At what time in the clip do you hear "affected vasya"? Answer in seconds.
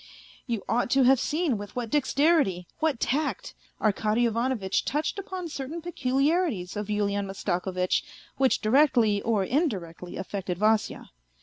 10.17-11.11